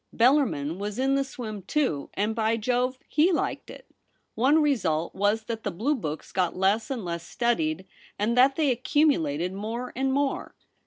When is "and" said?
2.15-2.33, 6.89-7.05, 8.17-8.35, 9.95-10.11